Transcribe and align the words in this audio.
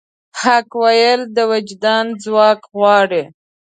حق 0.41 0.69
ویل 0.83 1.21
د 1.35 1.37
وجدان 1.51 2.05
ځواک 2.23 2.59
غواړي. 2.75 3.23